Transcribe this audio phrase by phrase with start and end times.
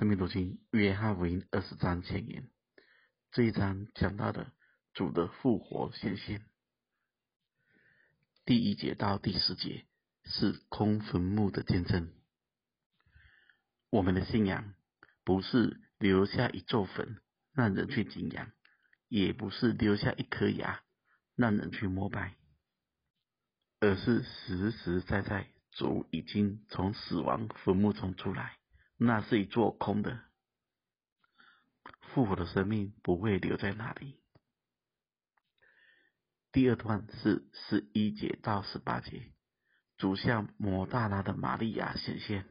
[0.00, 2.48] 生命读经约翰福音二十章前言，
[3.32, 4.50] 这一章讲到的
[4.94, 6.42] 主的复活显现。
[8.46, 9.84] 第一节到第十节
[10.24, 12.10] 是空坟墓的见证。
[13.90, 14.72] 我们的信仰
[15.22, 17.20] 不是留下一座坟
[17.52, 18.50] 让人去敬仰，
[19.08, 20.80] 也不是留下一颗牙
[21.36, 22.38] 让人去膜拜，
[23.80, 28.56] 而是实实在在主已经从死亡坟墓中出来。
[29.02, 30.20] 那是一座空的，
[32.12, 34.20] 复活的生命不会留在那里。
[36.52, 39.32] 第二段是十一节到十八节，
[39.96, 42.44] 主向抹大拉的玛利亚显现。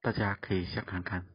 [0.00, 1.28] 大家可以想看看，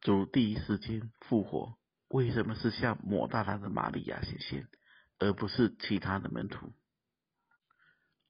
[0.00, 4.68] 主第一时间复活，为什么是向抹大拉的玛利亚显现，
[5.20, 6.74] 而不是其他的门徒，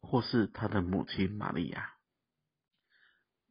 [0.02, 1.94] 或是他的母亲玛利亚？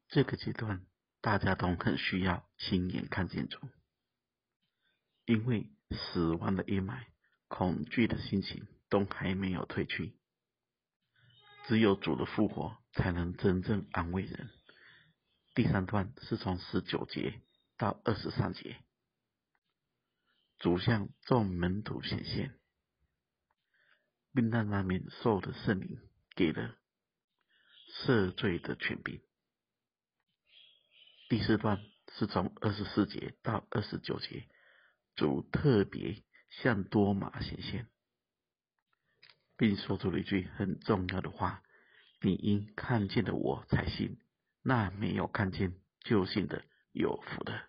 [0.09, 0.85] 这个阶段，
[1.21, 3.59] 大家都很需要亲眼看见主，
[5.25, 7.05] 因为死亡的阴霾、
[7.47, 10.17] 恐惧的心情都还没有退去，
[11.67, 14.49] 只有主的复活才能真正安慰人。
[15.53, 17.41] 第三段是从十九节
[17.77, 18.81] 到二十三节，
[20.57, 22.57] 主向众门徒显现，
[24.33, 25.99] 并让那领受的圣灵
[26.35, 26.77] 给了
[27.91, 29.21] 赦罪的权柄。
[31.29, 31.83] 第四段
[32.13, 34.47] 是从二十四节到二十九节，
[35.13, 37.89] 主特别向多马显现，
[39.57, 41.63] 并说出了一句很重要的话
[42.23, 44.21] ：“你因看见了我才信，
[44.61, 47.67] 那没有看见就信的有福的。”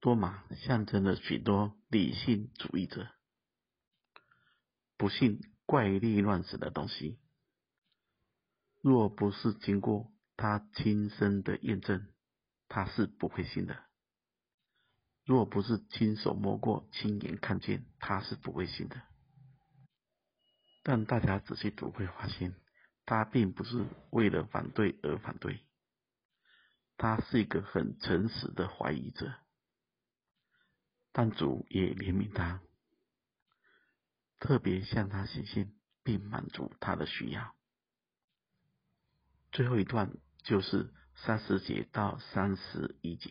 [0.00, 3.06] 多马象征了许多理性主义者，
[4.96, 7.18] 不信怪力乱神的东西，
[8.80, 10.10] 若不是经过。
[10.40, 12.08] 他亲身的验证，
[12.66, 13.84] 他是不会信的。
[15.26, 19.02] 若不是亲手摸过、亲眼看见，他是不会信的。
[20.82, 22.54] 但大家仔细读会发现，
[23.04, 25.60] 他并不是为了反对而反对，
[26.96, 29.34] 他是一个很诚实的怀疑者。
[31.12, 32.62] 但主也怜悯他，
[34.38, 37.54] 特别向他显现，并满足他的需要。
[39.52, 40.10] 最后一段。
[40.50, 43.30] 就是三十节到三十一节，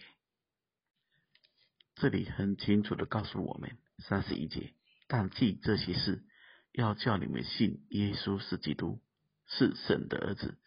[1.95, 4.73] 这里很清楚的告诉我们，三十一节，
[5.09, 6.23] 但记这些事，
[6.71, 9.01] 要叫你们信耶稣是基督，
[9.47, 10.57] 是神的儿子，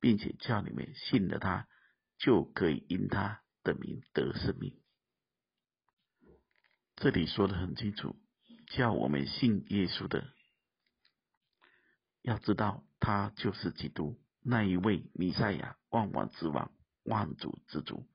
[0.00, 1.68] 并且叫你们信了他，
[2.16, 4.80] 就可以因他的名得生命。
[6.96, 8.16] 这里说的很清楚，
[8.68, 10.32] 叫我们信耶稣的，
[12.22, 14.18] 要知道他就是基督。
[14.42, 16.72] 那一位弥赛亚，万王之王，
[17.04, 18.06] 万主之主，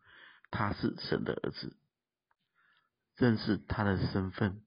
[0.50, 1.78] 他是神的儿子，
[3.16, 4.63] 认识他的身份。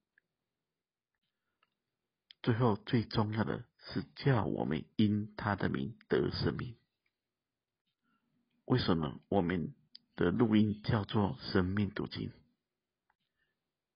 [2.42, 6.76] 最后最重要的是叫我们因他的名得生命。
[8.64, 9.74] 为什么我们
[10.14, 12.32] 的录音叫做生命读经？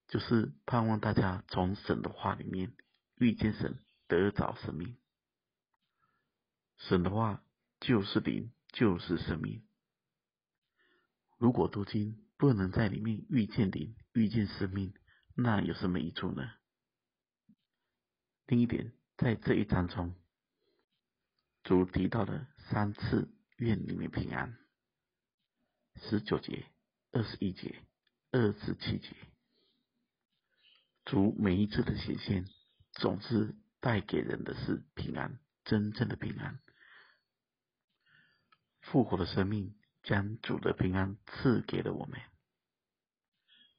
[0.09, 2.75] 就是盼望大家从神的话里面
[3.17, 3.79] 遇见神，
[4.09, 4.97] 得着生命。
[6.79, 7.43] 神的话。
[7.85, 9.63] 就是灵，就是生命。
[11.39, 14.95] 如果读经不能在里面遇见灵、遇见生命，
[15.35, 16.51] 那有什么益处呢？
[18.47, 20.15] 另一点，在这一章中，
[21.63, 24.59] 主提到了三次“愿你们平安”，
[26.03, 26.67] 十九节、
[27.13, 27.83] 二十一节、
[28.31, 29.09] 二十七节。
[31.05, 32.47] 主每一次的显现，
[32.93, 36.61] 总是带给人的是平安，真正的平安。
[38.93, 42.21] 复活的生命将主的平安赐给了我们，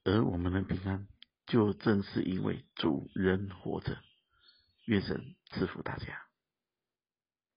[0.02, 1.06] 而我们的平安
[1.46, 3.96] 就正是因为主人活着。
[4.86, 6.26] 愿神赐福大家。